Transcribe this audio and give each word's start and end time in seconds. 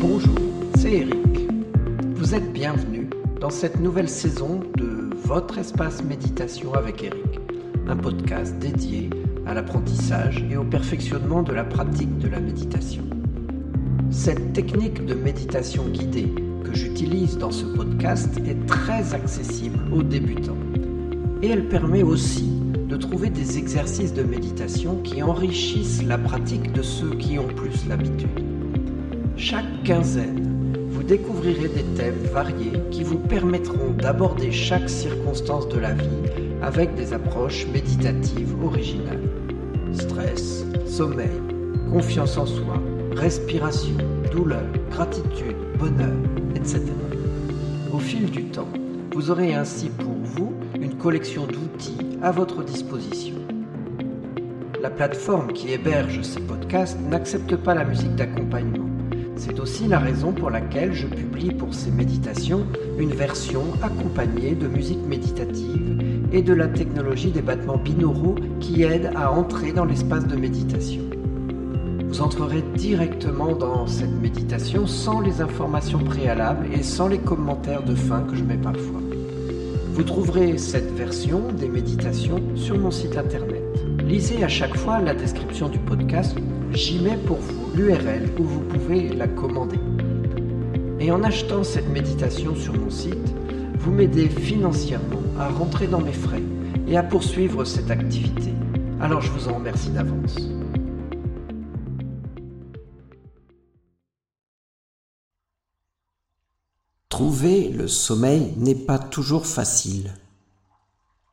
Bonjour, 0.00 0.36
c'est 0.76 0.92
Eric. 0.92 1.50
Vous 2.14 2.32
êtes 2.32 2.52
bienvenue 2.52 3.10
dans 3.40 3.50
cette 3.50 3.80
nouvelle 3.80 4.08
saison 4.08 4.60
de 4.76 5.10
Votre 5.24 5.58
espace 5.58 6.04
méditation 6.04 6.72
avec 6.74 7.02
Eric, 7.02 7.40
un 7.88 7.96
podcast 7.96 8.56
dédié 8.60 9.10
à 9.44 9.54
l'apprentissage 9.54 10.44
et 10.48 10.56
au 10.56 10.62
perfectionnement 10.62 11.42
de 11.42 11.52
la 11.52 11.64
pratique 11.64 12.16
de 12.18 12.28
la 12.28 12.38
méditation. 12.38 13.02
Cette 14.12 14.52
technique 14.52 15.04
de 15.04 15.14
méditation 15.14 15.88
guidée 15.88 16.32
que 16.62 16.76
j'utilise 16.76 17.36
dans 17.36 17.50
ce 17.50 17.64
podcast 17.64 18.38
est 18.46 18.66
très 18.66 19.14
accessible 19.14 19.80
aux 19.92 20.04
débutants 20.04 20.56
et 21.42 21.48
elle 21.48 21.68
permet 21.68 22.04
aussi 22.04 22.48
de 22.88 22.96
trouver 22.96 23.30
des 23.30 23.58
exercices 23.58 24.14
de 24.14 24.22
méditation 24.22 25.02
qui 25.02 25.24
enrichissent 25.24 26.04
la 26.04 26.18
pratique 26.18 26.72
de 26.72 26.82
ceux 26.82 27.16
qui 27.16 27.36
ont 27.40 27.48
plus 27.48 27.88
l'habitude. 27.88 28.47
Chaque 29.38 29.84
quinzaine, 29.84 30.74
vous 30.90 31.04
découvrirez 31.04 31.68
des 31.68 31.84
thèmes 31.96 32.18
variés 32.32 32.72
qui 32.90 33.04
vous 33.04 33.20
permettront 33.20 33.92
d'aborder 33.96 34.50
chaque 34.50 34.90
circonstance 34.90 35.68
de 35.68 35.78
la 35.78 35.94
vie 35.94 36.08
avec 36.60 36.96
des 36.96 37.12
approches 37.12 37.64
méditatives 37.72 38.52
originales. 38.64 39.22
Stress, 39.92 40.64
sommeil, 40.86 41.40
confiance 41.88 42.36
en 42.36 42.46
soi, 42.46 42.82
respiration, 43.14 43.96
douleur, 44.32 44.64
gratitude, 44.90 45.56
bonheur, 45.78 46.16
etc. 46.56 46.82
Au 47.92 48.00
fil 48.00 48.28
du 48.28 48.42
temps, 48.46 48.68
vous 49.14 49.30
aurez 49.30 49.54
ainsi 49.54 49.88
pour 49.88 50.14
vous 50.24 50.52
une 50.80 50.96
collection 50.96 51.46
d'outils 51.46 52.18
à 52.22 52.32
votre 52.32 52.64
disposition. 52.64 53.36
La 54.82 54.90
plateforme 54.90 55.52
qui 55.52 55.72
héberge 55.72 56.22
ces 56.22 56.40
podcasts 56.40 56.98
n'accepte 57.00 57.54
pas 57.54 57.74
la 57.74 57.84
musique 57.84 58.16
d'accompagnement. 58.16 58.97
C'est 59.38 59.60
aussi 59.60 59.86
la 59.86 60.00
raison 60.00 60.32
pour 60.32 60.50
laquelle 60.50 60.92
je 60.92 61.06
publie 61.06 61.52
pour 61.52 61.72
ces 61.72 61.92
méditations 61.92 62.66
une 62.98 63.12
version 63.12 63.62
accompagnée 63.82 64.56
de 64.56 64.66
musique 64.66 65.06
méditative 65.06 66.02
et 66.32 66.42
de 66.42 66.52
la 66.52 66.66
technologie 66.66 67.30
des 67.30 67.40
battements 67.40 67.76
binauraux 67.76 68.34
qui 68.58 68.82
aide 68.82 69.12
à 69.14 69.30
entrer 69.30 69.70
dans 69.70 69.84
l'espace 69.84 70.26
de 70.26 70.34
méditation. 70.34 71.02
Vous 72.08 72.20
entrerez 72.20 72.64
directement 72.74 73.54
dans 73.54 73.86
cette 73.86 74.20
méditation 74.20 74.88
sans 74.88 75.20
les 75.20 75.40
informations 75.40 76.00
préalables 76.00 76.66
et 76.72 76.82
sans 76.82 77.06
les 77.06 77.18
commentaires 77.18 77.84
de 77.84 77.94
fin 77.94 78.22
que 78.22 78.34
je 78.34 78.42
mets 78.42 78.56
parfois. 78.56 79.00
Vous 79.92 80.02
trouverez 80.02 80.58
cette 80.58 80.90
version 80.96 81.52
des 81.52 81.68
méditations 81.68 82.42
sur 82.56 82.76
mon 82.76 82.90
site 82.90 83.16
internet. 83.16 83.57
Lisez 84.08 84.42
à 84.42 84.48
chaque 84.48 84.74
fois 84.74 85.00
la 85.00 85.12
description 85.12 85.68
du 85.68 85.78
podcast, 85.78 86.34
j'y 86.72 86.98
mets 86.98 87.18
pour 87.18 87.36
vous 87.36 87.76
l'URL 87.76 88.30
où 88.38 88.42
vous 88.42 88.60
pouvez 88.60 89.10
la 89.10 89.28
commander. 89.28 89.78
Et 90.98 91.12
en 91.12 91.22
achetant 91.22 91.62
cette 91.62 91.90
méditation 91.90 92.56
sur 92.56 92.72
mon 92.72 92.88
site, 92.88 93.34
vous 93.78 93.92
m'aidez 93.92 94.30
financièrement 94.30 95.20
à 95.38 95.50
rentrer 95.50 95.88
dans 95.88 96.00
mes 96.00 96.14
frais 96.14 96.42
et 96.86 96.96
à 96.96 97.02
poursuivre 97.02 97.66
cette 97.66 97.90
activité. 97.90 98.50
Alors 98.98 99.20
je 99.20 99.30
vous 99.30 99.46
en 99.48 99.56
remercie 99.56 99.90
d'avance. 99.90 100.38
Trouver 107.10 107.68
le 107.68 107.86
sommeil 107.88 108.54
n'est 108.56 108.74
pas 108.74 108.98
toujours 108.98 109.44
facile. 109.44 110.12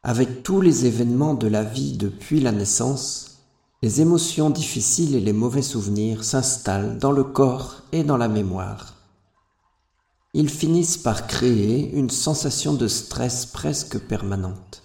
Avec 0.08 0.44
tous 0.44 0.61
les 0.61 0.86
événements 0.86 1.34
de 1.34 1.48
la 1.48 1.64
vie 1.64 1.98
depuis 1.98 2.39
la 2.39 2.52
naissance, 2.52 3.39
les 3.81 4.02
émotions 4.02 4.52
difficiles 4.52 5.16
et 5.16 5.20
les 5.20 5.34
mauvais 5.34 5.64
souvenirs 5.64 6.23
s'installent 6.23 7.00
dans 7.00 7.12
le 7.12 7.23
corps 7.23 7.81
et 7.92 8.03
dans 8.03 8.16
la 8.16 8.28
mémoire. 8.28 8.94
Ils 10.36 10.52
finissent 10.52 11.00
par 11.00 11.25
créer 11.25 11.92
une 11.95 12.12
sensation 12.12 12.75
de 12.75 12.88
stress 12.88 13.47
presque 13.47 13.97
permanente. 13.97 14.84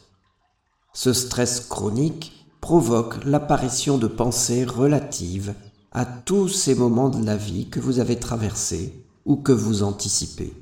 Ce 0.94 1.12
stress 1.12 1.60
chronique 1.60 2.32
provoque 2.62 3.22
l'apparition 3.26 3.98
de 3.98 4.06
pensées 4.06 4.64
relatives 4.64 5.52
à 5.92 6.06
tous 6.06 6.48
ces 6.48 6.74
moments 6.74 7.10
de 7.10 7.22
la 7.22 7.36
vie 7.36 7.68
que 7.68 7.78
vous 7.78 7.98
avez 7.98 8.18
traversés 8.18 9.04
ou 9.26 9.36
que 9.36 9.52
vous 9.52 9.82
anticipez. 9.82 10.54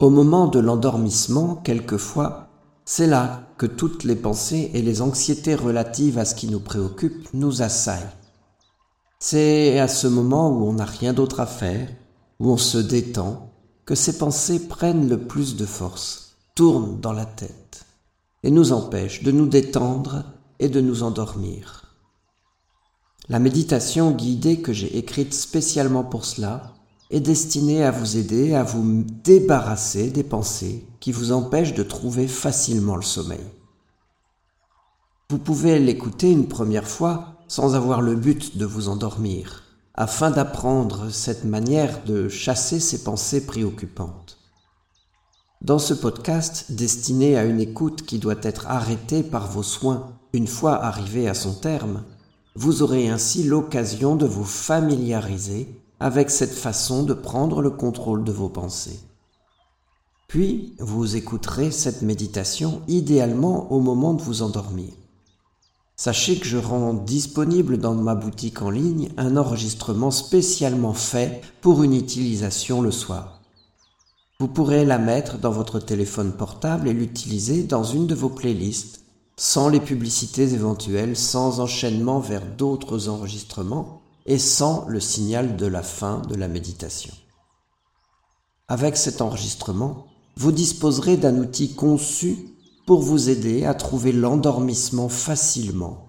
Au 0.00 0.10
moment 0.10 0.48
de 0.48 0.58
l'endormissement, 0.58 1.54
quelquefois, 1.54 2.48
c'est 2.84 3.06
là 3.06 3.48
que 3.58 3.66
toutes 3.66 4.02
les 4.02 4.16
pensées 4.16 4.72
et 4.74 4.82
les 4.82 5.02
anxiétés 5.02 5.54
relatives 5.54 6.18
à 6.18 6.24
ce 6.24 6.34
qui 6.34 6.48
nous 6.48 6.58
préoccupe 6.58 7.28
nous 7.32 7.62
assaillent. 7.62 8.10
C'est 9.20 9.78
à 9.78 9.86
ce 9.86 10.08
moment 10.08 10.50
où 10.50 10.64
on 10.66 10.72
n'a 10.72 10.84
rien 10.84 11.12
d'autre 11.12 11.38
à 11.38 11.46
faire, 11.46 11.88
où 12.40 12.50
on 12.50 12.56
se 12.56 12.76
détend, 12.76 13.52
que 13.86 13.94
ces 13.94 14.18
pensées 14.18 14.66
prennent 14.66 15.08
le 15.08 15.28
plus 15.28 15.54
de 15.54 15.64
force, 15.64 16.38
tournent 16.56 17.00
dans 17.00 17.12
la 17.12 17.24
tête, 17.24 17.86
et 18.42 18.50
nous 18.50 18.72
empêchent 18.72 19.22
de 19.22 19.30
nous 19.30 19.46
détendre 19.46 20.24
et 20.58 20.68
de 20.68 20.80
nous 20.80 21.04
endormir. 21.04 21.94
La 23.28 23.38
méditation 23.38 24.10
guidée 24.10 24.60
que 24.60 24.72
j'ai 24.72 24.98
écrite 24.98 25.34
spécialement 25.34 26.02
pour 26.02 26.24
cela 26.24 26.74
est 27.10 27.20
destiné 27.20 27.84
à 27.84 27.90
vous 27.90 28.16
aider 28.16 28.54
à 28.54 28.62
vous 28.62 29.04
débarrasser 29.22 30.10
des 30.10 30.22
pensées 30.24 30.86
qui 31.00 31.12
vous 31.12 31.32
empêchent 31.32 31.74
de 31.74 31.82
trouver 31.82 32.26
facilement 32.26 32.96
le 32.96 33.02
sommeil. 33.02 33.44
Vous 35.30 35.38
pouvez 35.38 35.78
l'écouter 35.78 36.30
une 36.30 36.48
première 36.48 36.88
fois 36.88 37.34
sans 37.48 37.74
avoir 37.76 38.00
le 38.00 38.14
but 38.14 38.56
de 38.56 38.64
vous 38.64 38.88
endormir, 38.88 39.64
afin 39.94 40.30
d'apprendre 40.30 41.10
cette 41.10 41.44
manière 41.44 42.04
de 42.04 42.28
chasser 42.28 42.80
ces 42.80 43.04
pensées 43.04 43.46
préoccupantes. 43.46 44.38
Dans 45.60 45.78
ce 45.78 45.94
podcast 45.94 46.72
destiné 46.72 47.36
à 47.36 47.44
une 47.44 47.60
écoute 47.60 48.02
qui 48.02 48.18
doit 48.18 48.34
être 48.42 48.66
arrêtée 48.66 49.22
par 49.22 49.50
vos 49.50 49.62
soins 49.62 50.12
une 50.32 50.46
fois 50.46 50.82
arrivé 50.82 51.28
à 51.28 51.34
son 51.34 51.54
terme, 51.54 52.02
vous 52.54 52.82
aurez 52.82 53.08
ainsi 53.08 53.44
l'occasion 53.44 54.16
de 54.16 54.26
vous 54.26 54.44
familiariser 54.44 55.83
avec 56.00 56.30
cette 56.30 56.52
façon 56.52 57.02
de 57.02 57.14
prendre 57.14 57.62
le 57.62 57.70
contrôle 57.70 58.24
de 58.24 58.32
vos 58.32 58.48
pensées. 58.48 59.00
Puis, 60.28 60.74
vous 60.78 61.16
écouterez 61.16 61.70
cette 61.70 62.02
méditation 62.02 62.82
idéalement 62.88 63.70
au 63.72 63.80
moment 63.80 64.14
de 64.14 64.22
vous 64.22 64.42
endormir. 64.42 64.92
Sachez 65.96 66.38
que 66.38 66.46
je 66.46 66.58
rends 66.58 66.92
disponible 66.92 67.78
dans 67.78 67.94
ma 67.94 68.16
boutique 68.16 68.62
en 68.62 68.70
ligne 68.70 69.10
un 69.16 69.36
enregistrement 69.36 70.10
spécialement 70.10 70.92
fait 70.92 71.40
pour 71.60 71.84
une 71.84 71.94
utilisation 71.94 72.82
le 72.82 72.90
soir. 72.90 73.42
Vous 74.40 74.48
pourrez 74.48 74.84
la 74.84 74.98
mettre 74.98 75.38
dans 75.38 75.52
votre 75.52 75.78
téléphone 75.78 76.32
portable 76.32 76.88
et 76.88 76.92
l'utiliser 76.92 77.62
dans 77.62 77.84
une 77.84 78.08
de 78.08 78.16
vos 78.16 78.28
playlists, 78.28 79.04
sans 79.36 79.68
les 79.68 79.78
publicités 79.78 80.52
éventuelles, 80.52 81.16
sans 81.16 81.60
enchaînement 81.60 82.18
vers 82.18 82.44
d'autres 82.44 83.08
enregistrements, 83.08 84.02
et 84.26 84.38
sans 84.38 84.86
le 84.88 85.00
signal 85.00 85.56
de 85.56 85.66
la 85.66 85.82
fin 85.82 86.20
de 86.22 86.34
la 86.34 86.48
méditation. 86.48 87.12
Avec 88.68 88.96
cet 88.96 89.20
enregistrement, 89.20 90.06
vous 90.36 90.52
disposerez 90.52 91.16
d'un 91.16 91.38
outil 91.38 91.74
conçu 91.74 92.48
pour 92.86 93.02
vous 93.02 93.30
aider 93.30 93.64
à 93.64 93.74
trouver 93.74 94.12
l'endormissement 94.12 95.08
facilement, 95.08 96.08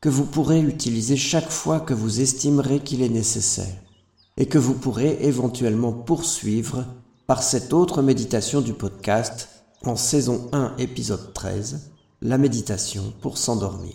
que 0.00 0.08
vous 0.08 0.24
pourrez 0.24 0.60
utiliser 0.60 1.16
chaque 1.16 1.50
fois 1.50 1.80
que 1.80 1.94
vous 1.94 2.20
estimerez 2.20 2.80
qu'il 2.80 3.02
est 3.02 3.08
nécessaire, 3.08 3.82
et 4.36 4.46
que 4.46 4.58
vous 4.58 4.74
pourrez 4.74 5.18
éventuellement 5.22 5.92
poursuivre 5.92 6.84
par 7.26 7.42
cette 7.42 7.72
autre 7.72 8.02
méditation 8.02 8.60
du 8.60 8.72
podcast 8.72 9.48
en 9.84 9.96
saison 9.96 10.48
1 10.52 10.76
épisode 10.78 11.32
13, 11.32 11.92
la 12.22 12.38
méditation 12.38 13.12
pour 13.20 13.38
s'endormir. 13.38 13.94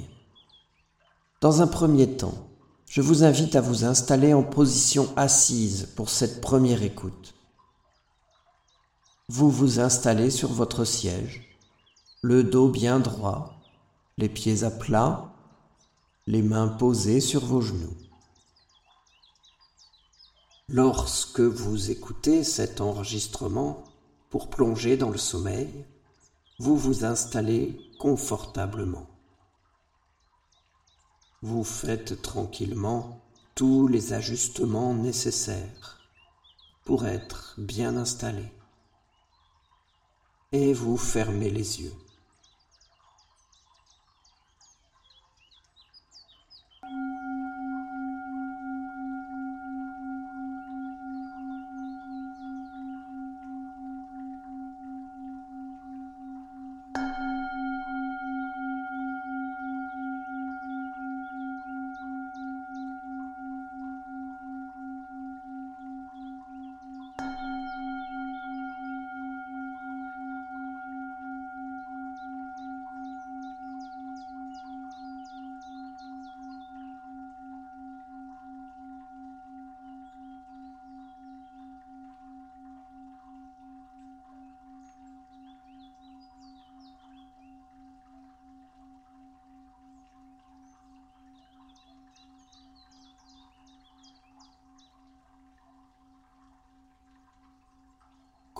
Dans 1.41 1.61
un 1.61 1.67
premier 1.67 2.07
temps, 2.07 2.50
je 2.91 2.99
vous 2.99 3.23
invite 3.23 3.55
à 3.55 3.61
vous 3.61 3.85
installer 3.85 4.33
en 4.33 4.43
position 4.43 5.13
assise 5.15 5.87
pour 5.95 6.09
cette 6.09 6.41
première 6.41 6.83
écoute. 6.83 7.33
Vous 9.29 9.49
vous 9.49 9.79
installez 9.79 10.29
sur 10.29 10.51
votre 10.51 10.83
siège, 10.83 11.57
le 12.21 12.43
dos 12.43 12.67
bien 12.67 12.99
droit, 12.99 13.53
les 14.17 14.27
pieds 14.27 14.65
à 14.65 14.69
plat, 14.69 15.31
les 16.27 16.41
mains 16.41 16.67
posées 16.67 17.21
sur 17.21 17.45
vos 17.45 17.61
genoux. 17.61 17.95
Lorsque 20.67 21.39
vous 21.39 21.91
écoutez 21.91 22.43
cet 22.43 22.81
enregistrement 22.81 23.85
pour 24.29 24.49
plonger 24.49 24.97
dans 24.97 25.11
le 25.11 25.17
sommeil, 25.17 25.85
vous 26.59 26.75
vous 26.75 27.05
installez 27.05 27.79
confortablement 27.99 29.10
vous 31.43 31.63
faites 31.63 32.21
tranquillement 32.21 33.19
tous 33.55 33.87
les 33.87 34.13
ajustements 34.13 34.93
nécessaires 34.93 35.99
pour 36.85 37.07
être 37.07 37.55
bien 37.57 37.97
installé. 37.97 38.45
Et 40.51 40.73
vous 40.73 40.97
fermez 40.97 41.49
les 41.49 41.81
yeux. 41.81 41.93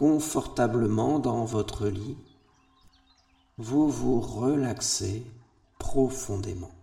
Confortablement 0.01 1.19
dans 1.19 1.45
votre 1.45 1.87
lit, 1.87 2.17
vous 3.59 3.87
vous 3.87 4.19
relaxez 4.19 5.23
profondément. 5.77 6.73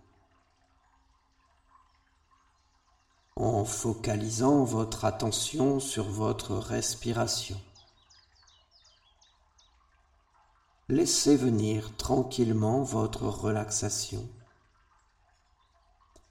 En 3.35 3.65
focalisant 3.65 4.63
votre 4.63 5.03
attention 5.03 5.81
sur 5.81 6.05
votre 6.05 6.55
respiration. 6.55 7.59
Laissez 10.87 11.35
venir 11.35 11.97
tranquillement 11.97 12.83
votre 12.83 13.23
relaxation. 13.23 14.29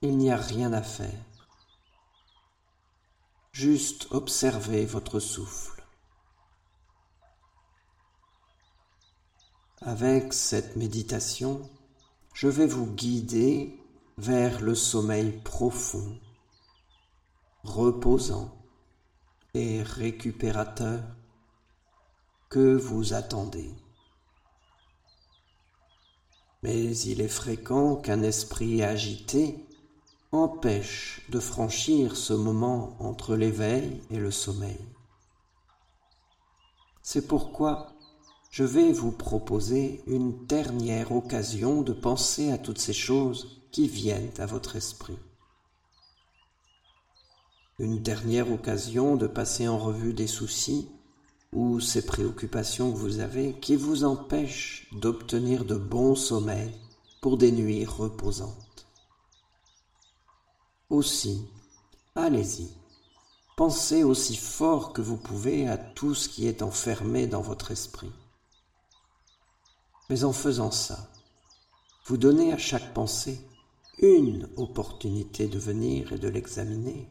Il 0.01 0.17
n'y 0.17 0.31
a 0.31 0.39
rien 0.39 0.73
à 0.73 0.81
faire. 0.81 1.21
Juste 3.53 4.07
observez 4.11 4.87
votre 4.87 5.21
souffle. 5.21 5.78
Avec 9.89 10.35
cette 10.35 10.77
méditation, 10.77 11.63
je 12.35 12.47
vais 12.47 12.67
vous 12.67 12.85
guider 12.85 13.81
vers 14.19 14.61
le 14.61 14.75
sommeil 14.75 15.41
profond, 15.43 16.15
reposant 17.65 18.55
et 19.55 19.83
récupérateur 19.83 21.01
que 22.51 22.77
vous 22.77 23.15
attendez. 23.15 23.73
Mais 26.63 26.95
il 26.95 27.23
est 27.23 27.27
fréquent 27.27 27.97
qu'un 27.97 28.23
esprit 28.23 28.83
agité 28.83 29.67
empêche 30.33 31.23
de 31.31 31.41
franchir 31.41 32.15
ce 32.15 32.35
moment 32.35 32.95
entre 33.01 33.37
l'éveil 33.37 34.03
et 34.11 34.19
le 34.19 34.33
sommeil. 34.33 34.85
C'est 37.01 37.27
pourquoi 37.27 37.88
je 38.51 38.65
vais 38.65 38.93
vous 38.93 39.13
proposer 39.13 40.03
une 40.07 40.47
dernière 40.47 41.13
occasion 41.13 41.83
de 41.83 41.93
penser 41.93 42.51
à 42.51 42.59
toutes 42.59 42.79
ces 42.79 42.95
choses 42.95 43.63
qui 43.71 43.89
viennent 43.89 44.33
à 44.39 44.47
votre 44.47 44.77
esprit. 44.77 45.19
Une 47.79 48.03
dernière 48.03 48.51
occasion 48.51 49.17
de 49.17 49.27
passer 49.27 49.69
en 49.69 49.79
revue 49.79 50.15
des 50.15 50.27
soucis 50.27 50.89
ou 51.53 51.79
ces 51.79 52.05
préoccupations 52.05 52.91
que 52.91 52.97
vous 52.97 53.21
avez 53.21 53.53
qui 53.61 53.77
vous 53.77 54.05
empêchent 54.05 54.89
d'obtenir 54.93 55.65
de 55.65 55.77
bons 55.77 56.17
sommeils 56.17 56.75
pour 57.21 57.37
des 57.37 57.53
nuits 57.53 57.85
reposantes. 57.85 58.89
Aussi, 60.91 61.47
allez-y, 62.15 62.71
pensez 63.57 64.05
aussi 64.05 64.37
fort 64.37 64.95
que 64.95 65.03
vous 65.03 65.19
pouvez 65.19 65.69
à 65.69 65.77
tout 65.77 66.15
ce 66.15 66.29
qui 66.31 66.47
est 66.47 66.63
enfermé 66.63 67.27
dans 67.27 67.43
votre 67.43 67.71
esprit. 67.71 68.11
Mais 70.09 70.25
en 70.25 70.33
faisant 70.33 70.71
ça, 70.71 71.11
vous 72.07 72.17
donnez 72.17 72.53
à 72.53 72.59
chaque 72.59 72.95
pensée 72.95 73.41
une 73.99 74.49
opportunité 74.57 75.49
de 75.49 75.59
venir 75.59 76.13
et 76.13 76.19
de 76.19 76.29
l'examiner, 76.29 77.11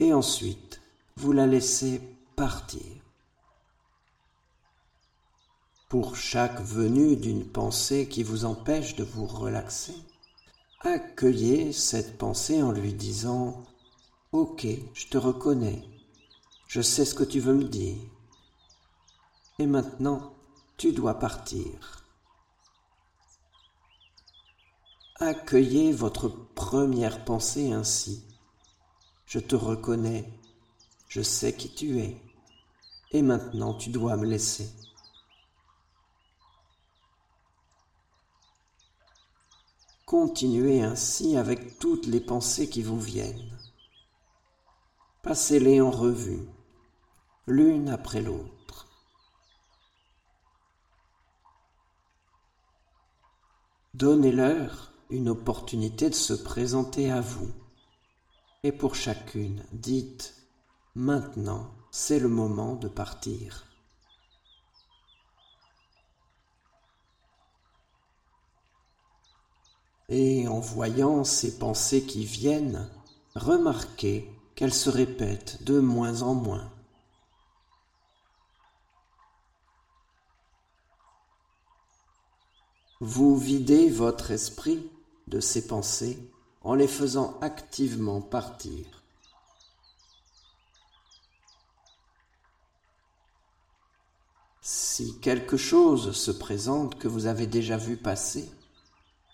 et 0.00 0.12
ensuite 0.12 0.80
vous 1.16 1.32
la 1.32 1.46
laissez 1.46 2.00
partir. 2.34 2.82
Pour 5.88 6.16
chaque 6.16 6.60
venue 6.60 7.16
d'une 7.16 7.46
pensée 7.46 8.08
qui 8.08 8.22
vous 8.22 8.44
empêche 8.44 8.96
de 8.96 9.04
vous 9.04 9.26
relaxer, 9.26 9.94
accueillez 10.80 11.72
cette 11.72 12.18
pensée 12.18 12.62
en 12.62 12.72
lui 12.72 12.92
disant 12.92 13.62
Ok, 14.32 14.66
je 14.94 15.06
te 15.06 15.18
reconnais, 15.18 15.82
je 16.66 16.82
sais 16.82 17.04
ce 17.04 17.14
que 17.14 17.24
tu 17.24 17.40
veux 17.40 17.54
me 17.54 17.64
dire, 17.64 17.96
et 19.58 19.66
maintenant 19.66 20.32
tu 20.76 20.92
dois 20.92 21.18
partir. 21.18 22.07
Accueillez 25.20 25.92
votre 25.92 26.28
première 26.28 27.24
pensée 27.24 27.72
ainsi. 27.72 28.24
Je 29.26 29.40
te 29.40 29.56
reconnais, 29.56 30.32
je 31.08 31.22
sais 31.22 31.56
qui 31.56 31.74
tu 31.74 31.98
es, 31.98 32.22
et 33.10 33.22
maintenant 33.22 33.74
tu 33.74 33.90
dois 33.90 34.16
me 34.16 34.26
laisser. 34.26 34.70
Continuez 40.06 40.82
ainsi 40.82 41.36
avec 41.36 41.80
toutes 41.80 42.06
les 42.06 42.20
pensées 42.20 42.70
qui 42.70 42.84
vous 42.84 43.00
viennent. 43.00 43.58
Passez-les 45.22 45.80
en 45.80 45.90
revue, 45.90 46.48
l'une 47.48 47.88
après 47.88 48.22
l'autre. 48.22 48.86
Donnez-leur 53.94 54.92
une 55.10 55.28
opportunité 55.28 56.10
de 56.10 56.14
se 56.14 56.34
présenter 56.34 57.10
à 57.10 57.20
vous. 57.20 57.50
Et 58.62 58.72
pour 58.72 58.94
chacune, 58.94 59.64
dites 59.72 60.34
Maintenant, 60.94 61.70
c'est 61.90 62.18
le 62.18 62.28
moment 62.28 62.74
de 62.74 62.88
partir. 62.88 63.66
Et 70.08 70.48
en 70.48 70.58
voyant 70.58 71.22
ces 71.22 71.58
pensées 71.58 72.02
qui 72.02 72.24
viennent, 72.24 72.90
remarquez 73.34 74.28
qu'elles 74.54 74.74
se 74.74 74.90
répètent 74.90 75.62
de 75.62 75.78
moins 75.78 76.22
en 76.22 76.34
moins. 76.34 76.72
Vous 83.00 83.36
videz 83.36 83.88
votre 83.90 84.32
esprit 84.32 84.90
de 85.28 85.40
ces 85.40 85.66
pensées 85.66 86.18
en 86.62 86.74
les 86.74 86.88
faisant 86.88 87.38
activement 87.40 88.20
partir. 88.20 88.86
Si 94.60 95.18
quelque 95.20 95.56
chose 95.56 96.12
se 96.12 96.30
présente 96.30 96.98
que 96.98 97.08
vous 97.08 97.26
avez 97.26 97.46
déjà 97.46 97.76
vu 97.76 97.96
passer, 97.96 98.50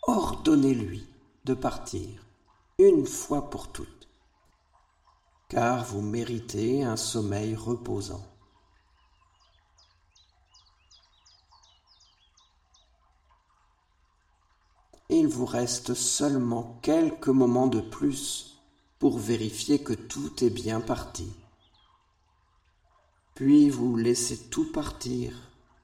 ordonnez-lui 0.03 1.09
de 1.45 1.55
partir 1.55 2.25
une 2.79 3.07
fois 3.07 3.51
pour 3.51 3.73
toutes, 3.73 4.09
car 5.49 5.85
vous 5.85 6.03
méritez 6.03 6.85
un 6.85 6.97
sommeil 6.97 7.55
reposant. 7.55 8.34
Vous 15.27 15.47
reste 15.47 15.95
seulement 15.95 16.79
quelques 16.83 17.29
moments 17.29 17.67
de 17.67 17.81
plus 17.81 18.61
pour 18.99 19.19
vérifier 19.19 19.83
que 19.83 19.93
tout 19.93 20.45
est 20.45 20.51
bien 20.51 20.81
parti. 20.81 21.31
Puis 23.35 23.69
vous 23.69 23.97
laissez 23.97 24.49
tout 24.49 24.71
partir 24.73 25.33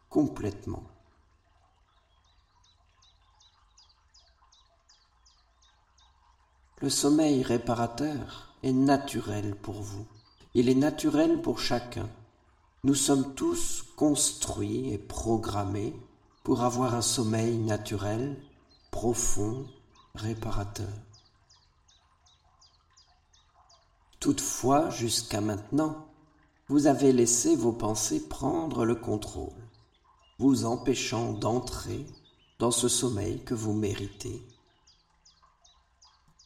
complètement. 0.09 0.85
Le 6.81 6.89
sommeil 6.89 7.43
réparateur 7.43 8.55
est 8.63 8.73
naturel 8.73 9.55
pour 9.55 9.83
vous. 9.83 10.07
Il 10.55 10.69
est 10.69 10.75
naturel 10.75 11.43
pour 11.43 11.59
chacun. 11.59 12.09
Nous 12.85 12.95
sommes 12.95 13.35
tous 13.35 13.85
construits 13.97 14.91
et 14.91 14.99
programmés 14.99 15.95
pour 16.43 16.63
avoir 16.63 16.95
un 16.95 17.03
sommeil 17.03 17.59
naturel 17.59 18.43
profond, 18.91 19.67
réparateur. 20.15 20.89
Toutefois, 24.19 24.91
jusqu'à 24.91 25.41
maintenant, 25.41 26.09
vous 26.69 26.87
avez 26.87 27.13
laissé 27.13 27.57
vos 27.57 27.73
pensées 27.73 28.29
prendre 28.29 28.85
le 28.85 28.95
contrôle, 28.95 29.69
vous 30.39 30.67
empêchant 30.67 31.33
d'entrer 31.33 32.07
dans 32.59 32.71
ce 32.71 32.89
sommeil 32.89 33.43
que 33.45 33.55
vous 33.55 33.73
méritez. 33.73 34.43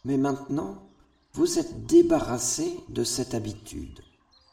Mais 0.04 0.18
maintenant, 0.18 0.88
vous 1.32 1.58
êtes 1.58 1.86
débarrassé 1.86 2.78
de 2.88 3.02
cette 3.02 3.34
habitude, 3.34 4.00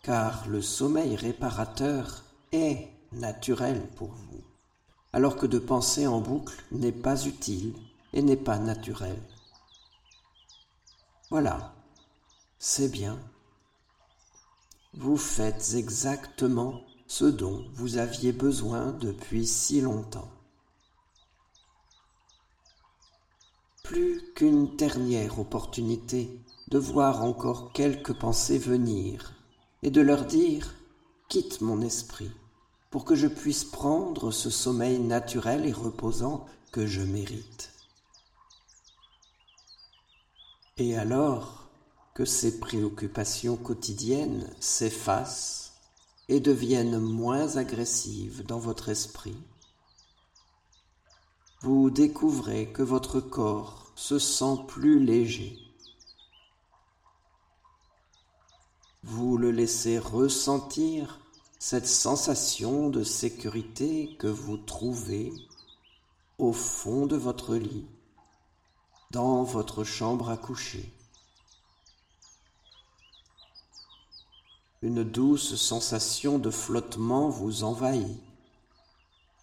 car 0.02 0.48
le 0.48 0.62
sommeil 0.62 1.16
réparateur 1.16 2.24
est 2.52 2.90
naturel 3.12 3.88
pour 3.96 4.10
vous 4.10 4.51
alors 5.14 5.36
que 5.36 5.46
de 5.46 5.60
penser 5.60 6.08
en 6.08 6.22
boucle 6.22 6.64
n'est 6.72 6.92
pas 6.92 7.26
utile 7.26 7.74
et 8.14 8.22
n'est 8.22 8.38
pas 8.38 8.58
naturel. 8.58 9.22
Voilà, 11.30 11.74
c'est 12.60 12.90
bien. 12.90 13.18
Vous 14.94 15.18
faites 15.18 15.74
exactement 15.76 16.82
ce 17.08 17.26
dont 17.26 17.66
vous 17.74 17.98
aviez 17.98 18.32
besoin 18.32 18.92
depuis 18.94 19.46
si 19.48 19.82
longtemps. 19.82 20.30
Plus 23.84 24.22
qu'une 24.36 24.76
dernière 24.76 25.40
opportunité 25.40 26.40
de 26.70 26.78
voir 26.78 27.24
encore 27.24 27.74
quelques 27.74 28.18
pensées 28.18 28.58
venir 28.58 29.34
et 29.84 29.92
de 29.92 30.02
leur 30.02 30.26
dire 30.26 30.74
quitte 31.28 31.62
mon 31.62 31.82
esprit, 31.82 32.32
pour 32.92 33.06
que 33.06 33.16
je 33.16 33.28
puisse 33.28 33.64
prendre 33.64 34.32
ce 34.32 34.50
sommeil 34.50 35.00
naturel 35.00 35.66
et 35.66 35.72
reposant 35.72 36.46
que 36.74 36.86
je 36.86 37.02
mérite. 37.02 37.72
Et 40.78 40.98
alors 40.98 41.70
que 42.14 42.26
ces 42.26 42.60
préoccupations 42.60 43.56
quotidiennes 43.56 44.48
s'effacent 44.60 45.74
et 46.28 46.42
deviennent 46.42 47.00
moins 47.00 47.56
agressives 47.56 48.46
dans 48.46 48.60
votre 48.60 48.90
esprit, 48.90 49.38
vous 51.62 51.90
découvrez 51.90 52.74
que 52.74 52.84
votre 52.84 53.22
corps 53.22 53.94
se 53.96 54.20
sent 54.20 54.58
plus 54.68 55.00
léger. 55.00 55.58
Vous 59.04 59.38
le 59.38 59.52
laissez 59.52 59.98
ressentir 59.98 61.21
cette 61.64 61.86
sensation 61.86 62.90
de 62.90 63.04
sécurité 63.04 64.16
que 64.18 64.26
vous 64.26 64.58
trouvez 64.58 65.32
au 66.40 66.54
fond 66.54 67.06
de 67.06 67.16
votre 67.16 67.56
lit, 67.56 67.86
dans 69.12 69.44
votre 69.44 69.84
chambre 69.84 70.32
à 70.32 70.38
coucher. 70.38 70.92
Une 74.82 75.04
douce 75.04 75.54
sensation 75.54 76.40
de 76.40 76.50
flottement 76.50 77.30
vous 77.30 77.64
envahit, 77.64 78.18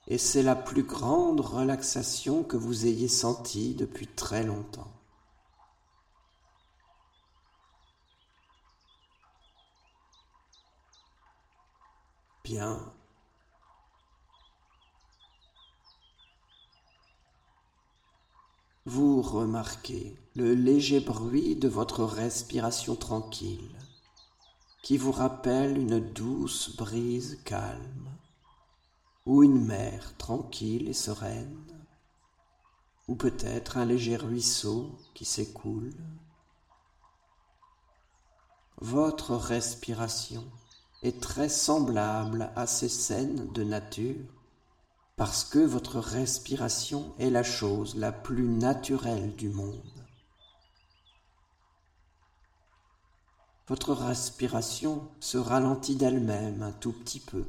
et 0.09 0.19
c'est 0.19 0.43
la 0.43 0.57
plus 0.57 0.83
grande 0.83 1.39
relaxation 1.39 2.43
que 2.43 2.57
vous 2.57 2.87
ayez 2.87 3.07
sentie 3.07 3.75
depuis 3.75 4.09
très 4.09 4.43
longtemps. 4.43 4.98
Bien. 12.49 12.81
Vous 18.87 19.21
remarquez 19.21 20.17
le 20.35 20.55
léger 20.55 21.01
bruit 21.01 21.57
de 21.57 21.69
votre 21.69 22.05
respiration 22.05 22.97
tranquille 22.97 23.77
qui 24.83 24.97
vous 24.97 25.13
rappelle 25.13 25.77
une 25.77 26.01
douce 26.01 26.75
brise 26.75 27.39
calme 27.45 28.09
ou 29.27 29.43
une 29.43 29.67
mer 29.67 30.17
tranquille 30.17 30.89
et 30.89 30.95
sereine 30.95 31.67
ou 33.09 33.15
peut-être 33.15 33.77
un 33.77 33.85
léger 33.85 34.17
ruisseau 34.17 34.99
qui 35.13 35.27
s'écoule. 35.27 35.93
Votre 38.79 39.37
respiration 39.37 40.51
est 41.03 41.21
très 41.21 41.49
semblable 41.49 42.51
à 42.57 42.67
ces 42.67 42.89
scènes 42.89 43.51
de 43.53 43.63
nature 43.63 44.25
parce 45.17 45.45
que 45.45 45.59
votre 45.59 45.99
respiration 45.99 47.13
est 47.19 47.31
la 47.31 47.43
chose 47.43 47.97
la 47.97 48.13
plus 48.13 48.49
naturelle 48.49 49.35
du 49.35 49.49
monde. 49.49 49.83
Votre 53.69 53.93
respiration 53.93 55.09
se 55.21 55.37
ralentit 55.37 55.97
d'elle-même 55.97 56.63
un 56.63 56.73
tout 56.73 56.93
petit 56.93 57.21
peu, 57.21 57.45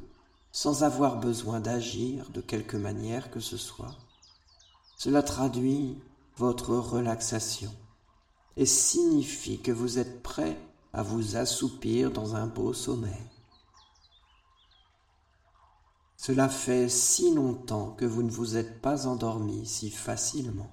sans 0.52 0.82
avoir 0.82 1.18
besoin 1.18 1.60
d'agir 1.60 2.28
de 2.30 2.40
quelque 2.40 2.76
manière 2.76 3.30
que 3.30 3.40
ce 3.40 3.56
soit. 3.56 3.96
Cela 4.98 5.22
traduit 5.22 5.96
votre 6.36 6.74
relaxation 6.74 7.72
et 8.56 8.66
signifie 8.66 9.60
que 9.60 9.72
vous 9.72 9.98
êtes 9.98 10.22
prêt 10.22 10.58
à 10.92 11.02
vous 11.02 11.36
assoupir 11.36 12.10
dans 12.10 12.34
un 12.34 12.46
beau 12.46 12.74
sommeil. 12.74 13.29
Cela 16.22 16.50
fait 16.50 16.90
si 16.90 17.32
longtemps 17.32 17.92
que 17.92 18.04
vous 18.04 18.22
ne 18.22 18.30
vous 18.30 18.58
êtes 18.58 18.82
pas 18.82 19.06
endormi 19.06 19.64
si 19.64 19.88
facilement, 19.88 20.70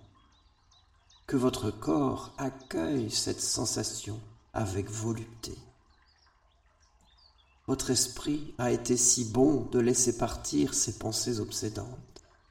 que 1.25 1.37
votre 1.37 1.71
corps 1.71 2.33
accueille 2.37 3.09
cette 3.09 3.39
sensation 3.39 4.19
avec 4.51 4.91
volupté. 4.91 5.57
Votre 7.65 7.91
esprit 7.91 8.55
a 8.57 8.73
été 8.73 8.97
si 8.97 9.23
bon 9.23 9.61
de 9.71 9.79
laisser 9.79 10.17
partir 10.17 10.73
ces 10.73 10.97
pensées 10.97 11.39
obsédantes, 11.39 11.87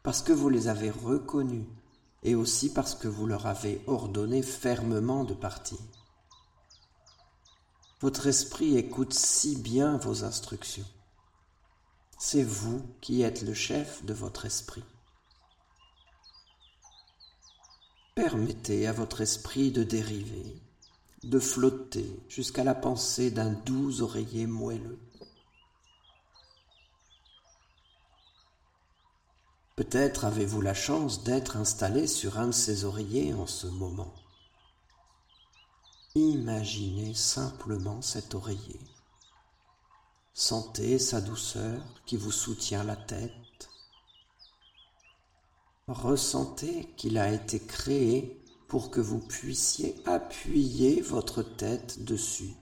parce 0.03 0.23
que 0.23 0.33
vous 0.33 0.49
les 0.49 0.69
avez 0.69 0.88
reconnues, 0.88 1.69
et 2.23 2.35
aussi 2.35 2.73
parce 2.73 2.95
que 2.95 3.09
vous 3.09 3.26
leur 3.26 3.45
avez 3.45 3.83
ordonné 3.87 4.41
fermement 4.41 5.25
de 5.25 5.35
partir. 5.35 5.76
Votre 8.00 8.26
esprit 8.26 8.79
écoute 8.79 9.12
si 9.12 9.55
bien 9.55 9.99
vos 9.99 10.25
instructions 10.25 10.87
c'est 12.18 12.42
vous 12.42 12.82
qui 13.00 13.23
êtes 13.23 13.42
le 13.42 13.54
chef 13.54 14.04
de 14.04 14.14
votre 14.14 14.46
esprit. 14.46 14.85
Permettez 18.14 18.87
à 18.87 18.92
votre 18.92 19.20
esprit 19.20 19.70
de 19.70 19.82
dériver, 19.82 20.56
de 21.23 21.38
flotter 21.38 22.18
jusqu'à 22.28 22.64
la 22.64 22.75
pensée 22.75 23.30
d'un 23.30 23.52
doux 23.52 24.00
oreiller 24.00 24.46
moelleux. 24.46 24.99
Peut-être 29.76 30.25
avez-vous 30.25 30.62
la 30.62 30.73
chance 30.73 31.23
d'être 31.23 31.58
installé 31.58 32.06
sur 32.06 32.38
un 32.38 32.46
de 32.46 32.52
ces 32.52 32.87
oreillers 32.87 33.35
en 33.35 33.46
ce 33.46 33.66
moment. 33.66 34.14
Imaginez 36.14 37.12
simplement 37.12 38.00
cet 38.00 38.35
oreiller. 38.35 38.80
Sentez 40.38 40.99
sa 40.99 41.23
douceur 41.23 41.81
qui 42.05 42.19
vous 42.19 42.31
soutient 42.31 42.85
la 42.85 42.95
tête. 42.95 43.71
Ressentez 45.88 46.93
qu'il 46.99 47.16
a 47.16 47.33
été 47.33 47.59
créé 47.59 48.38
pour 48.69 48.90
que 48.90 49.00
vous 49.00 49.19
puissiez 49.19 49.95
appuyer 50.05 51.00
votre 51.00 51.43
tête 51.43 52.05
dessus. 52.05 52.52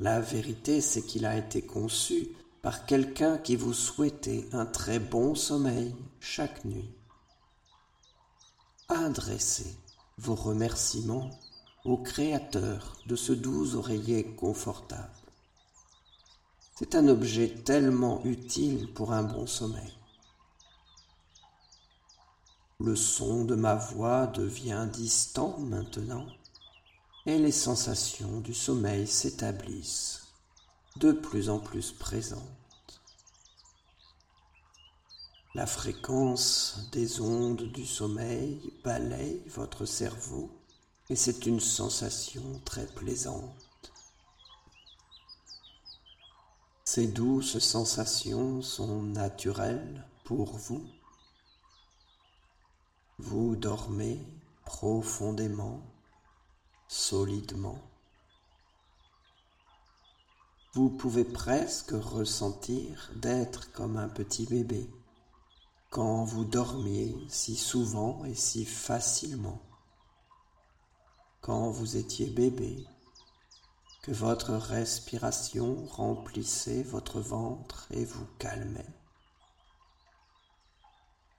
La 0.00 0.20
vérité, 0.20 0.80
c'est 0.80 1.02
qu'il 1.02 1.24
a 1.24 1.36
été 1.36 1.62
conçu 1.62 2.30
par 2.60 2.84
quelqu'un 2.84 3.38
qui 3.38 3.54
vous 3.54 3.74
souhaitait 3.74 4.48
un 4.50 4.66
très 4.66 4.98
bon 4.98 5.36
sommeil 5.36 5.94
chaque 6.18 6.64
nuit. 6.64 6.90
Adressez 8.88 9.76
vos 10.18 10.34
remerciements 10.34 11.30
au 11.84 11.96
Créateur 11.96 12.98
de 13.06 13.14
ce 13.14 13.32
doux 13.32 13.76
oreiller 13.76 14.34
confortable. 14.34 15.23
C'est 16.76 16.96
un 16.96 17.06
objet 17.06 17.48
tellement 17.48 18.20
utile 18.24 18.92
pour 18.92 19.12
un 19.12 19.22
bon 19.22 19.46
sommeil. 19.46 19.94
Le 22.80 22.96
son 22.96 23.44
de 23.44 23.54
ma 23.54 23.76
voix 23.76 24.26
devient 24.26 24.88
distant 24.92 25.56
maintenant 25.60 26.26
et 27.26 27.38
les 27.38 27.52
sensations 27.52 28.40
du 28.40 28.52
sommeil 28.52 29.06
s'établissent 29.06 30.26
de 30.96 31.12
plus 31.12 31.48
en 31.48 31.60
plus 31.60 31.92
présentes. 31.92 32.42
La 35.54 35.66
fréquence 35.66 36.88
des 36.90 37.20
ondes 37.20 37.70
du 37.72 37.86
sommeil 37.86 38.72
balaye 38.82 39.40
votre 39.46 39.86
cerveau 39.86 40.50
et 41.08 41.14
c'est 41.14 41.46
une 41.46 41.60
sensation 41.60 42.60
très 42.64 42.86
plaisante. 42.86 43.63
Ces 46.94 47.08
douces 47.08 47.58
sensations 47.58 48.62
sont 48.62 49.02
naturelles 49.02 50.06
pour 50.22 50.56
vous. 50.56 50.88
Vous 53.18 53.56
dormez 53.56 54.24
profondément, 54.64 55.82
solidement. 56.86 57.80
Vous 60.74 60.88
pouvez 60.88 61.24
presque 61.24 61.90
ressentir 61.90 63.10
d'être 63.16 63.72
comme 63.72 63.96
un 63.96 64.08
petit 64.08 64.46
bébé 64.46 64.88
quand 65.90 66.22
vous 66.22 66.44
dormiez 66.44 67.16
si 67.28 67.56
souvent 67.56 68.24
et 68.24 68.36
si 68.36 68.64
facilement. 68.64 69.60
Quand 71.40 71.70
vous 71.70 71.96
étiez 71.96 72.30
bébé, 72.30 72.86
que 74.04 74.12
votre 74.12 74.52
respiration 74.52 75.86
remplissait 75.86 76.82
votre 76.82 77.20
ventre 77.20 77.86
et 77.90 78.04
vous 78.04 78.26
calmait. 78.38 78.84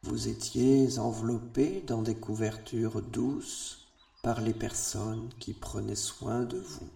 Vous 0.01 0.29
étiez 0.29 0.97
enveloppé 0.97 1.83
dans 1.85 2.01
des 2.01 2.15
couvertures 2.15 3.03
douces 3.03 3.85
par 4.23 4.41
les 4.41 4.53
personnes 4.55 5.29
qui 5.39 5.53
prenaient 5.53 5.93
soin 5.93 6.41
de 6.41 6.57
vous. 6.57 6.89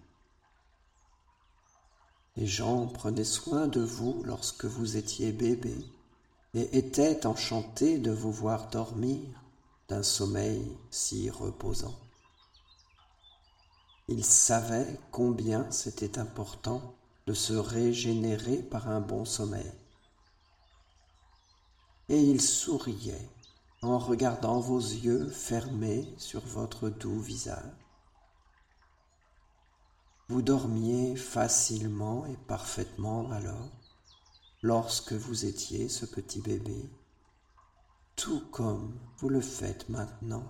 Les 2.34 2.48
gens 2.48 2.88
prenaient 2.88 3.22
soin 3.22 3.68
de 3.68 3.80
vous 3.80 4.24
lorsque 4.24 4.64
vous 4.64 4.96
étiez 4.96 5.30
bébé 5.30 5.76
et 6.52 6.78
étaient 6.78 7.26
enchantés 7.26 7.98
de 7.98 8.10
vous 8.10 8.32
voir 8.32 8.70
dormir 8.70 9.20
d'un 9.88 10.02
sommeil 10.02 10.76
si 10.90 11.30
reposant. 11.30 11.96
Il 14.12 14.24
savait 14.24 14.98
combien 15.12 15.70
c'était 15.70 16.18
important 16.18 16.96
de 17.28 17.32
se 17.32 17.52
régénérer 17.52 18.56
par 18.56 18.88
un 18.88 19.00
bon 19.00 19.24
sommeil. 19.24 19.70
Et 22.08 22.20
il 22.20 22.40
souriait 22.40 23.30
en 23.82 24.00
regardant 24.00 24.58
vos 24.58 24.80
yeux 24.80 25.28
fermés 25.28 26.12
sur 26.18 26.40
votre 26.40 26.88
doux 26.90 27.20
visage. 27.20 27.72
Vous 30.28 30.42
dormiez 30.42 31.14
facilement 31.14 32.26
et 32.26 32.36
parfaitement 32.48 33.30
alors, 33.30 33.70
lorsque 34.60 35.12
vous 35.12 35.44
étiez 35.44 35.88
ce 35.88 36.04
petit 36.04 36.40
bébé, 36.40 36.90
tout 38.16 38.42
comme 38.50 38.92
vous 39.18 39.28
le 39.28 39.40
faites 39.40 39.88
maintenant 39.88 40.48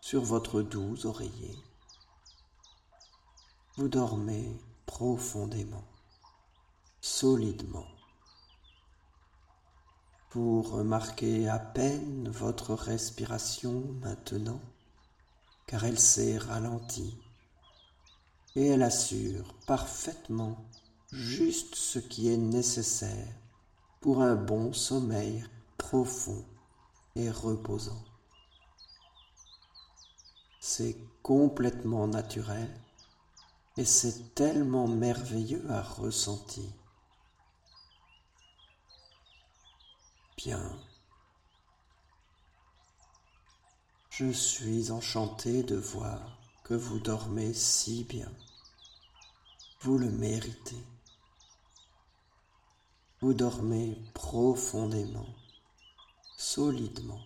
sur 0.00 0.22
votre 0.22 0.62
doux 0.62 0.94
oreiller. 1.06 1.58
Vous 3.76 3.88
dormez 3.88 4.58
profondément, 4.84 5.84
solidement. 7.00 7.86
Vous 10.32 10.60
remarquez 10.60 11.48
à 11.48 11.60
peine 11.60 12.28
votre 12.28 12.74
respiration 12.74 13.84
maintenant, 14.02 14.60
car 15.68 15.84
elle 15.84 16.00
s'est 16.00 16.36
ralentie 16.36 17.16
et 18.56 18.66
elle 18.66 18.82
assure 18.82 19.54
parfaitement 19.68 20.64
juste 21.12 21.76
ce 21.76 22.00
qui 22.00 22.28
est 22.28 22.36
nécessaire 22.36 23.34
pour 24.00 24.20
un 24.20 24.34
bon 24.34 24.72
sommeil 24.72 25.44
profond 25.78 26.44
et 27.14 27.30
reposant. 27.30 28.02
C'est 30.58 30.96
complètement 31.22 32.08
naturel 32.08 32.68
et 33.80 33.84
c'est 33.86 34.34
tellement 34.34 34.86
merveilleux 34.86 35.64
à 35.70 35.80
ressentir. 35.80 36.70
Bien. 40.36 40.78
Je 44.10 44.30
suis 44.32 44.90
enchanté 44.90 45.62
de 45.62 45.76
voir 45.76 46.38
que 46.62 46.74
vous 46.74 46.98
dormez 46.98 47.54
si 47.54 48.04
bien. 48.04 48.30
Vous 49.80 49.96
le 49.96 50.10
méritez. 50.10 50.84
Vous 53.22 53.32
dormez 53.32 53.96
profondément, 54.12 55.34
solidement. 56.36 57.24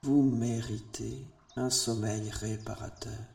Vous 0.00 0.22
méritez 0.22 1.26
un 1.54 1.68
sommeil 1.68 2.30
réparateur. 2.30 3.33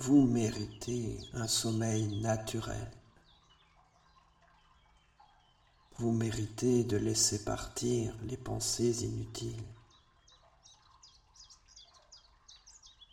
Vous 0.00 0.22
méritez 0.22 1.18
un 1.32 1.48
sommeil 1.48 2.20
naturel. 2.20 2.88
Vous 5.96 6.12
méritez 6.12 6.84
de 6.84 6.96
laisser 6.96 7.44
partir 7.44 8.14
les 8.22 8.36
pensées 8.36 9.04
inutiles. 9.04 9.64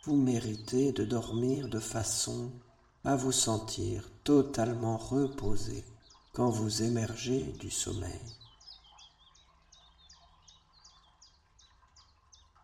Vous 0.04 0.14
méritez 0.14 0.92
de 0.92 1.04
dormir 1.04 1.68
de 1.68 1.80
façon 1.80 2.52
à 3.02 3.16
vous 3.16 3.32
sentir 3.32 4.08
totalement 4.22 4.96
reposé 4.96 5.84
quand 6.32 6.50
vous 6.50 6.84
émergez 6.84 7.42
du 7.58 7.68
sommeil. 7.68 8.22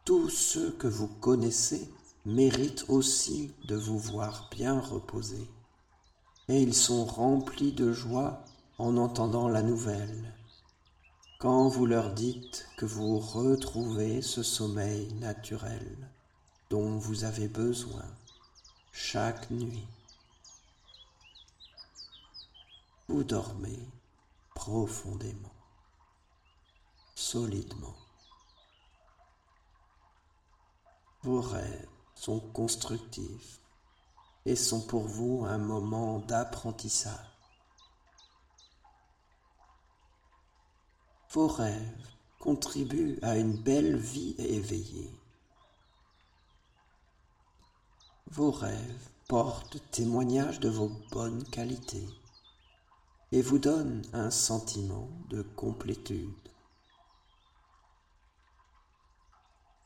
Tous 0.04 0.30
ceux 0.30 0.70
que 0.70 0.86
vous 0.86 1.08
connaissez 1.08 1.92
méritent 2.24 2.84
aussi 2.88 3.52
de 3.64 3.74
vous 3.74 3.98
voir 3.98 4.48
bien 4.50 4.78
reposé, 4.80 5.48
et 6.48 6.60
ils 6.60 6.74
sont 6.74 7.04
remplis 7.04 7.72
de 7.72 7.92
joie 7.92 8.44
en 8.78 8.96
entendant 8.96 9.48
la 9.48 9.62
nouvelle. 9.62 10.34
Quand 11.38 11.68
vous 11.68 11.86
leur 11.86 12.12
dites 12.12 12.68
que 12.76 12.86
vous 12.86 13.18
retrouvez 13.18 14.22
ce 14.22 14.42
sommeil 14.42 15.12
naturel 15.14 15.96
dont 16.70 16.98
vous 16.98 17.24
avez 17.24 17.48
besoin 17.48 18.04
chaque 18.92 19.50
nuit, 19.50 19.86
vous 23.08 23.24
dormez 23.24 23.88
profondément, 24.54 25.52
solidement. 27.16 27.96
Vos 31.24 31.40
rêves 31.40 31.91
sont 32.22 32.38
constructifs 32.38 33.58
et 34.46 34.54
sont 34.54 34.80
pour 34.80 35.02
vous 35.02 35.44
un 35.44 35.58
moment 35.58 36.20
d'apprentissage. 36.20 37.18
Vos 41.32 41.48
rêves 41.48 42.06
contribuent 42.38 43.18
à 43.22 43.36
une 43.36 43.60
belle 43.60 43.96
vie 43.96 44.36
éveillée. 44.38 45.10
Vos 48.30 48.52
rêves 48.52 49.08
portent 49.26 49.82
témoignage 49.90 50.60
de 50.60 50.68
vos 50.68 50.92
bonnes 51.10 51.42
qualités 51.42 52.06
et 53.32 53.42
vous 53.42 53.58
donnent 53.58 54.02
un 54.12 54.30
sentiment 54.30 55.08
de 55.28 55.42
complétude. 55.42 56.41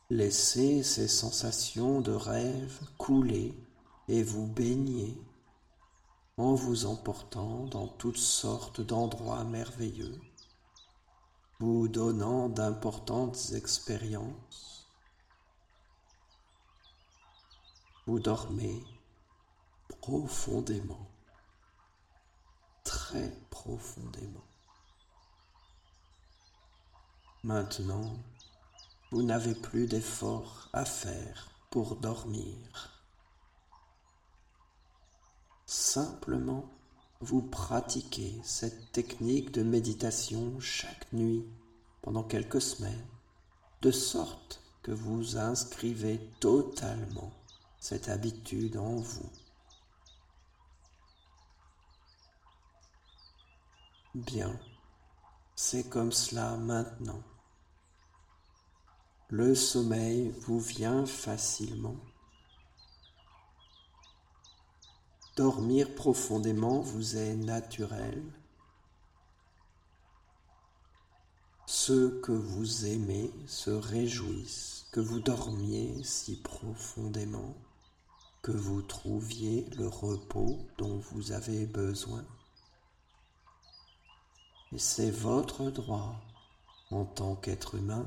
Laissez 0.09 0.85
ces 0.85 1.09
sensations 1.09 2.01
de 2.01 2.13
rêve 2.13 2.81
couler 2.97 3.53
et 4.07 4.23
vous 4.23 4.47
baigner 4.47 5.21
en 6.37 6.55
vous 6.55 6.87
emportant 6.87 7.65
dans 7.65 7.89
toutes 7.89 8.17
sortes 8.17 8.81
d'endroits 8.81 9.43
merveilleux, 9.43 10.21
vous 11.59 11.89
donnant 11.89 12.49
d'importantes 12.49 13.51
expériences. 13.55 14.87
Vous 18.07 18.21
dormez 18.21 18.85
profondément, 19.89 21.11
très 22.85 23.33
profondément. 23.51 24.45
Maintenant, 27.43 28.15
vous 29.11 29.23
n'avez 29.23 29.55
plus 29.55 29.87
d'efforts 29.87 30.69
à 30.73 30.85
faire 30.85 31.51
pour 31.71 31.97
dormir. 31.97 32.57
Simplement, 35.65 36.71
vous 37.21 37.43
pratiquez 37.43 38.41
cette 38.45 38.93
technique 38.93 39.53
de 39.53 39.63
méditation 39.63 40.59
chaque 40.61 41.13
nuit 41.13 41.47
pendant 42.03 42.23
quelques 42.23 42.61
semaines, 42.61 43.07
de 43.83 43.91
sorte 43.91 44.63
que 44.83 44.93
vous 44.93 45.37
inscrivez 45.37 46.19
totalement 46.41 47.33
cette 47.79 48.09
habitude 48.09 48.77
en 48.77 48.97
vous. 48.97 49.31
Bien, 54.15 54.59
c'est 55.55 55.89
comme 55.89 56.13
cela 56.13 56.57
maintenant. 56.57 57.23
Le 59.31 59.57
sommeil 59.57 60.33
vous 60.43 60.61
vient 60.61 61.05
facilement. 61.05 61.97
Dormir 65.37 65.97
profondément 65.97 66.81
vous 66.81 67.17
est 67.17 67.35
naturel. 67.35 68.23
Ceux 71.67 72.21
que 72.21 72.31
vous 72.31 72.87
aimez 72.87 73.33
se 73.49 73.71
réjouissent 73.71 74.87
que 74.93 75.01
vous 75.01 75.19
dormiez 75.19 76.05
si 76.05 76.41
profondément, 76.41 77.57
que 78.43 78.53
vous 78.53 78.81
trouviez 78.81 79.69
le 79.77 79.89
repos 79.89 80.69
dont 80.79 80.99
vous 80.99 81.33
avez 81.33 81.67
besoin. 81.67 82.25
Et 84.71 84.79
c'est 84.79 85.11
votre 85.11 85.73
droit 85.73 86.15
en 86.93 87.05
tant 87.05 87.35
qu'être 87.35 87.75
humain 87.75 88.07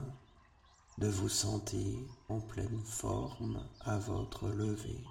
de 0.99 1.07
vous 1.07 1.29
sentir 1.29 1.97
en 2.27 2.41
pleine 2.41 2.83
forme 2.83 3.65
à 3.85 3.97
votre 3.97 4.49
lever. 4.49 5.01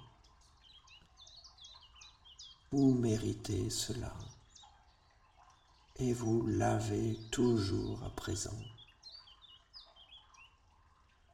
Vous 2.71 2.93
méritez 2.93 3.71
cela 3.71 4.13
et 5.97 6.13
vous 6.13 6.45
l'avez 6.45 7.17
toujours 7.31 8.03
à 8.03 8.11
présent. 8.11 8.59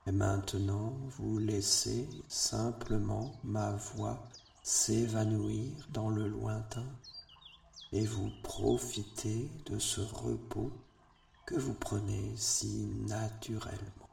Maintenant, 0.05 0.93
vous 1.17 1.37
laissez 1.37 2.07
simplement 2.29 3.35
ma 3.43 3.71
voix 3.71 4.23
s'évanouir 4.63 5.73
dans 5.89 6.09
le 6.09 6.29
lointain 6.29 6.87
et 7.91 8.05
vous 8.05 8.31
profitez 8.41 9.51
de 9.65 9.79
ce 9.79 9.99
repos 9.99 10.71
que 11.45 11.55
vous 11.55 11.73
prenez 11.73 12.31
si 12.37 12.85
naturellement. 13.05 14.04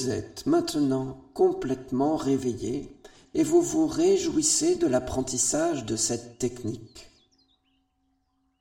Vous 0.00 0.08
êtes 0.08 0.46
maintenant 0.46 1.20
complètement 1.34 2.16
réveillé 2.16 2.96
et 3.34 3.42
vous 3.42 3.60
vous 3.60 3.86
réjouissez 3.86 4.76
de 4.76 4.86
l'apprentissage 4.86 5.84
de 5.84 5.94
cette 5.94 6.38
technique. 6.38 7.10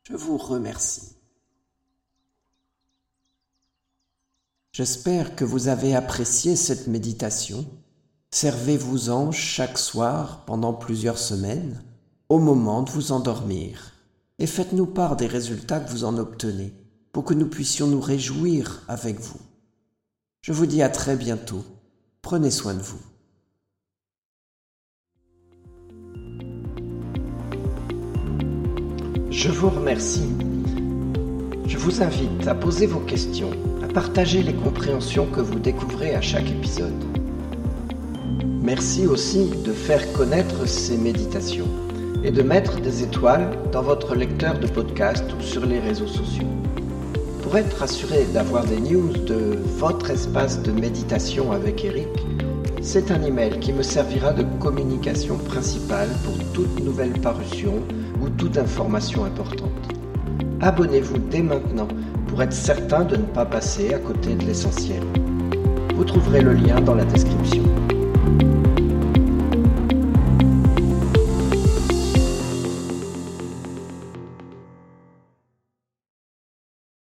Je 0.04 0.18
vous 0.18 0.38
remercie. 0.38 1.14
J'espère 4.74 5.38
que 5.38 5.46
vous 5.46 5.70
avez 5.70 5.96
apprécié 5.96 6.58
cette 6.58 6.88
méditation. 6.88 7.66
Servez-vous-en 8.32 9.32
chaque 9.32 9.78
soir 9.78 10.44
pendant 10.44 10.74
plusieurs 10.74 11.20
semaines, 11.20 11.82
au 12.28 12.40
moment 12.40 12.82
de 12.84 12.90
vous 12.90 13.14
endormir, 13.14 13.94
et 14.40 14.48
faites-nous 14.48 14.88
part 14.88 15.16
des 15.16 15.28
résultats 15.28 15.80
que 15.80 15.90
vous 15.90 16.04
en 16.04 16.18
obtenez, 16.18 16.74
pour 17.14 17.24
que 17.24 17.34
nous 17.34 17.48
puissions 17.48 17.88
nous 17.88 18.02
réjouir 18.02 18.84
avec 18.90 19.22
vous. 19.22 19.40
Je 20.42 20.54
vous 20.54 20.66
dis 20.66 20.82
à 20.82 20.90
très 20.90 21.18
bientôt. 21.18 21.66
Prenez 22.22 22.50
soin 22.50 22.74
de 22.74 22.82
vous. 22.82 23.00
Je 29.30 29.50
vous 29.50 29.70
remercie. 29.70 30.30
Je 31.66 31.78
vous 31.78 32.02
invite 32.02 32.48
à 32.48 32.56
poser 32.56 32.88
vos 32.88 33.02
questions, 33.02 33.52
à 33.84 33.88
partager 33.88 34.42
les 34.42 34.54
compréhensions 34.54 35.26
que 35.26 35.42
vous 35.42 35.60
découvrez 35.60 36.16
à 36.16 36.22
chaque 36.22 36.50
épisode. 36.50 37.04
Merci 38.62 39.08
aussi 39.08 39.50
de 39.66 39.74
faire 39.74 40.12
connaître 40.14 40.68
ces 40.68 40.98
méditations 40.98 41.68
et 42.24 42.32
de 42.32 42.42
mettre 42.42 42.80
des 42.80 43.04
étoiles 43.04 43.58
dans 43.72 43.82
votre 43.82 44.16
lecteur 44.16 44.58
de 44.58 44.68
podcast 44.68 45.26
ou 45.38 45.42
sur 45.42 45.66
les 45.66 45.80
réseaux 45.80 46.08
sociaux. 46.08 46.59
Pour 47.50 47.58
être 47.58 47.82
assuré 47.82 48.26
d'avoir 48.32 48.64
des 48.64 48.80
news 48.80 49.12
de 49.26 49.58
votre 49.80 50.12
espace 50.12 50.62
de 50.62 50.72
méditation 50.72 51.52
avec 51.52 51.84
Eric, 51.84 52.08
c'est 52.80 53.10
un 53.10 53.24
email 53.24 53.60
qui 53.60 53.74
me 53.74 53.82
servira 53.82 54.34
de 54.34 54.44
communication 54.60 55.36
principale 55.36 56.10
pour 56.24 56.38
toute 56.54 56.80
nouvelle 56.84 57.14
parution 57.14 57.74
ou 58.22 58.30
toute 58.30 58.60
information 58.60 59.26
importante. 59.26 59.72
Abonnez-vous 60.62 61.18
dès 61.32 61.42
maintenant 61.42 61.88
pour 62.28 62.44
être 62.44 62.54
certain 62.54 63.04
de 63.04 63.16
ne 63.16 63.24
pas 63.26 63.48
passer 63.48 63.96
à 63.96 63.98
côté 63.98 64.36
de 64.36 64.46
l'essentiel. 64.46 65.02
Vous 65.96 66.06
trouverez 66.06 66.42
le 66.42 66.54
lien 66.54 66.80
dans 66.80 66.94
la 66.94 67.06
description. 67.06 67.64